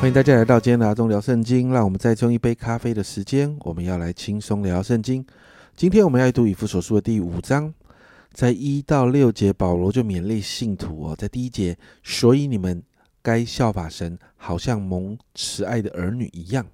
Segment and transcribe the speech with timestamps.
[0.00, 1.70] 欢迎大家来到今天的阿忠聊圣经。
[1.70, 5.22] 让我们再用一杯咖啡的时间，我们要来轻松聊圣经。
[5.76, 7.74] 今天我们要读以弗所书的第五章，
[8.32, 12.82] 在一到六节，保罗就勉励信徒哦，在第一节，所以你们
[13.20, 16.66] 该效法神，好像蒙慈爱的儿女一样。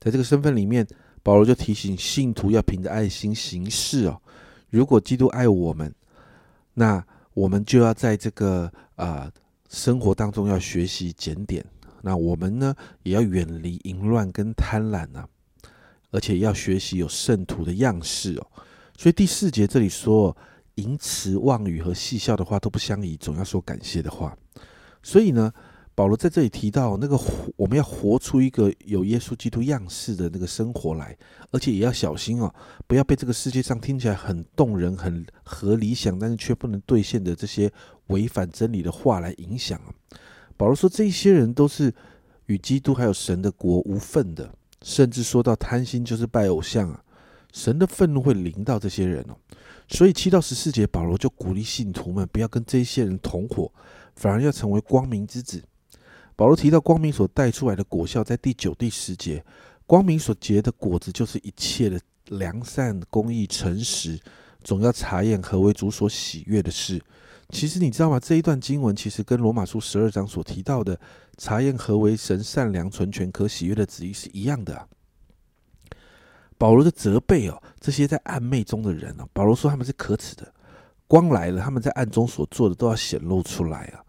[0.00, 0.86] 在这个身份里面，
[1.22, 4.18] 保罗就提醒信徒要凭着爱心行事哦。
[4.70, 5.94] 如果基督爱我们，
[6.72, 7.04] 那
[7.34, 9.30] 我们就要在这个啊
[9.68, 11.62] 生活当中要学习检点。
[12.06, 15.28] 那我们呢，也要远离淫乱跟贪婪啊，
[16.12, 18.46] 而且要学习有圣徒的样式哦。
[18.96, 20.36] 所以第四节这里说，
[20.76, 24.38] 淫词妄语和戏笑的话都不相宜，总要说感谢的话。
[25.02, 25.52] 所以呢。
[25.96, 27.18] 保罗在这里提到，那个
[27.56, 31.16] 我们要活出一个有耶稣基督样式的那个生活来，
[31.50, 32.54] 而且也要小心哦，
[32.86, 37.72] 不要被这个世界上听起来很动人、很合理想，但是却不能兑现的这些
[38.08, 39.88] 违反真理的话来影响啊。
[40.56, 41.92] 保罗说，这些人都是
[42.46, 47.02] 与基督还有神的国无份的，甚至说到贪心就是拜偶像啊，
[47.52, 49.36] 神的愤怒会临到这些人哦。
[49.88, 53.70] 所以七到十四节，保罗就鼓励信徒们不要跟这些人同伙，
[54.16, 55.62] 反而要成为光明之子。
[56.34, 59.44] 保罗提到光明所带出来的果效，在第九、第十节，
[59.86, 64.18] 光明所结的果子就是一切的良善、公义、诚实，
[64.64, 67.00] 总要查验何为主所喜悦的事。
[67.50, 68.18] 其实你知道吗？
[68.18, 70.98] 这一段经文其实跟罗马书十二章所提到的
[71.38, 74.88] 查验何为神善良、纯全、可喜悦的旨意是一样的。
[76.58, 80.52] 保罗的责备哦，这些在暗昧中的人哦，保罗说他们是可耻的。
[81.06, 84.02] 光来了，他们在暗中所做的都要显露出来啊。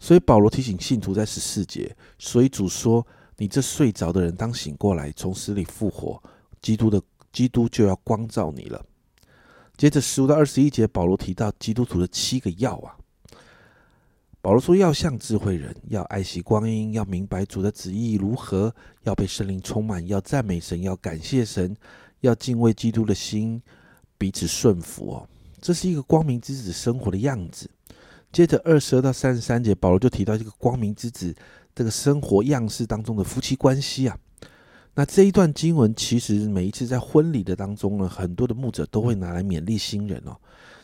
[0.00, 6.22] 所以保罗提醒信徒在十四节，所以主说：“你这睡着的人当醒过来，从死里复活，
[6.62, 8.82] 基督的基督就要光照你了。”
[9.78, 12.96] 接着十五到二十一节，保罗提到基督徒的七个要啊。
[14.40, 18.74] 保罗说：“要像智慧人，要爱惜光阴，要明白主的旨意如何，
[19.04, 21.76] 要被圣灵充满，要赞美神，要感谢神，
[22.22, 23.62] 要敬畏基督的心，
[24.16, 25.28] 彼此顺服哦。
[25.60, 27.70] 这是一个光明之子生活的样子。”
[28.32, 31.32] 接着二十二到三十三节，保罗就提到这个光明之子
[31.72, 34.18] 这个生活样式当中的夫妻关系啊。
[34.98, 40.36] 那这一段经文其实每一次在婚礼的当中呢，很多的牧者都会拿来勉励新人哦。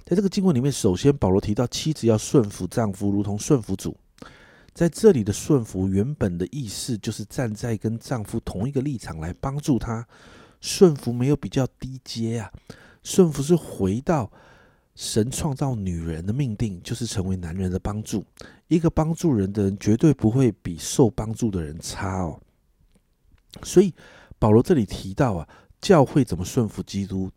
[0.05, 3.97] 在这个经文里面，首先保罗提到妻子要顺服丈夫，如同顺服主。
[4.73, 10.07] 在这里的顺服原本的意思就是站在跟丈夫同一个立场来帮助他。
[10.61, 12.53] 顺服没有比较低阶啊，
[13.03, 14.31] 顺服是回到。
[14.95, 18.25] 神创造女人的命定就是成为男人的帮助。
[18.69, 22.39] 一个帮助人的人绝对不会比受帮助的人差哦。
[23.63, 23.95] 所以
[24.39, 25.49] 保罗这里提到啊，
[25.81, 27.31] 教会怎么顺服基督，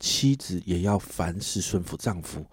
[0.00, 2.46] 妻子也要凡事顺服丈夫。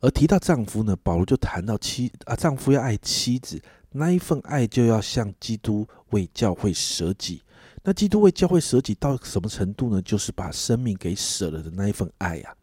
[0.00, 3.60] 而提到丈夫呢，保罗就谈到妻啊，丈夫要爱妻子，
[3.92, 7.42] 那一份爱就要像基督为教会舍己。
[7.82, 10.02] 那基督为教会舍己到什么程度呢？
[10.02, 12.54] 就是把生命给舍了的那一份爱呀。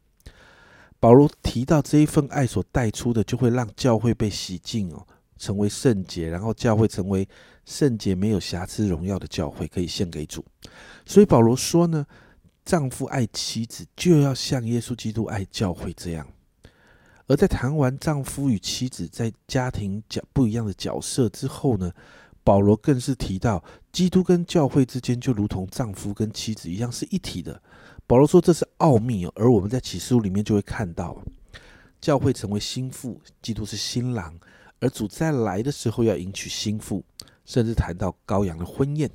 [1.00, 5.06] 保罗提到这一份爱所带出的，就会让教会被洗净哦，
[5.44, 7.28] 成为圣洁，然后教会成为
[7.66, 10.46] 圣洁、没有瑕疵、荣耀的教会，可以献给主。
[11.06, 12.06] 所以保罗说呢，
[12.64, 16.26] 丈夫爱妻子，就要像耶稣基督爱教会这样。
[17.28, 21.92] 而在谈完丈夫与妻子在家庭角不一样的角色之后呢，
[22.44, 27.62] 保罗更是提到，基督跟教会之间就如同丈夫跟妻子一样是一体的。
[28.06, 31.18] 保罗说这是奥秘，而我们在启示录里面就会看到，
[32.02, 34.38] 教会成为心腹，基督是新郎，
[34.83, 37.01] 而主在来的时候要迎娶心腹，
[37.45, 39.09] 甚至谈到羔羊的婚宴。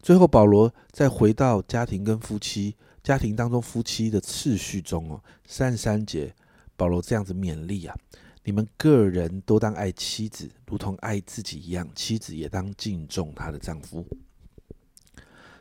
[0.00, 6.34] 最后，保罗再回到家庭跟夫妻家庭当中夫妻的次序中哦，三十三节，
[6.76, 7.94] 保罗这样子勉励啊，
[8.42, 14.06] 你们个人都当爱妻子，如同爱自己一样，妻子也当敬重她的丈夫。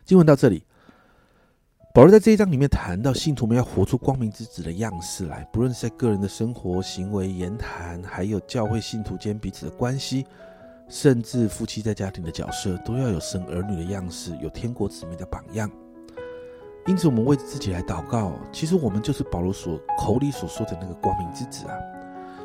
[0.05, 0.63] 经文到这里。
[1.95, 10.25] 保罗在这一章里面谈到，信徒们要活出光明之子的样式来，不论是在个人的生活、行为、言谈，还有教会信徒间彼此的关系，
[10.89, 15.69] 甚至夫妻在家庭的角色，都要有生儿女的样式，有天国子民的榜样。
[16.87, 21.77] 因此，我们为自己来祷告，其实我们就是保罗所口里所说的那个光明之子啊。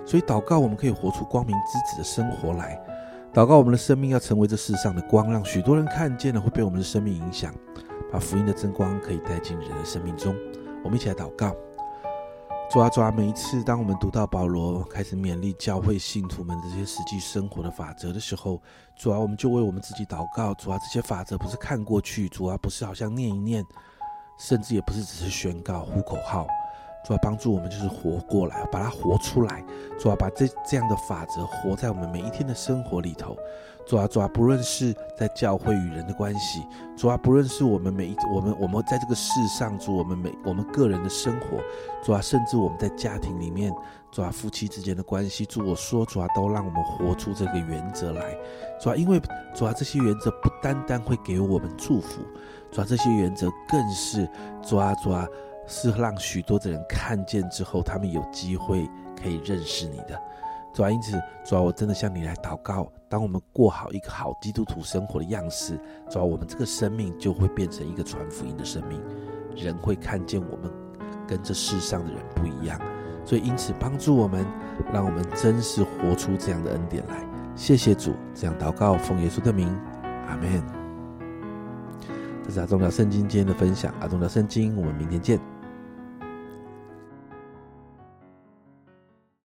[0.05, 2.79] 所以，祷告我们可以活出光明之子的生活来，
[3.33, 7.55] 祷告我们的生命要成为这世上的光，让许多人看见了，会被我们的生命影响。
[8.11, 10.35] 把福音的真光可以带进人的生命中，
[10.83, 11.55] 我们一起来祷告。
[12.71, 18.61] 主啊，主啊，每一次当我们读到保罗开始勉励教会信徒们这些实际生活的法则的时候，
[18.97, 20.53] 主啊，我们就为我们自己祷告。
[20.55, 23.63] 主啊，这些法则不是看过去，主啊，不是好像念一念，
[24.39, 26.47] 甚至也不是只是宣告呼口号。
[27.09, 29.65] 主要帮助我们就是活过来，把它活出来，
[29.99, 33.35] 主要把这这样的法则活在我们每一天的生活里头。
[33.87, 36.63] 主啊，主啊，不论是在教会与人的关系，
[36.99, 41.47] 主啊，不论是我们每一我们我们在这个世上，主我们每我们个人的生活，
[42.05, 43.73] 主啊，甚至我们在家庭里面，
[44.13, 48.37] 主啊，夫妻之间的关系，主我说，主啊，都让我们活出这个原则来，
[48.79, 49.19] 主啊，因为
[49.55, 52.21] 主啊，这些原则不单单会给我们祝福，
[52.71, 54.29] 主啊，这些原则更是
[54.63, 55.27] 主啊，主啊，
[55.69, 58.89] 是让许多的人看见之后，他们有机会
[59.23, 60.21] 可以认识你的。
[60.75, 61.13] 主啊，因此，
[61.45, 62.91] 主啊，我真的向你来祷告。
[63.09, 65.79] 当我们过好一个好基督徒生活的样式，
[66.11, 69.01] 主啊，我们这个生命就会变成一个传福音的生命，
[69.55, 70.71] 人会看见我们
[71.27, 72.81] 跟这世上的人不一样。
[73.25, 74.47] 所以，因此帮助我们，
[74.93, 77.23] 让我们真实活出这样的恩典来。
[77.55, 79.69] 谢谢主，这样祷告，奉耶稣的名，
[80.29, 80.63] 阿门。
[82.45, 85.39] 这是阿忠聊圣经今天的分享，阿忠聊圣经，我们明天见。